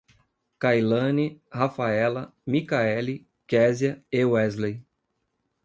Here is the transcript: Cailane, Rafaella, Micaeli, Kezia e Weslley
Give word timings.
Cailane, 0.63 1.25
Rafaella, 1.51 2.23
Micaeli, 2.47 3.15
Kezia 3.45 3.93
e 4.11 4.21
Weslley 4.31 4.77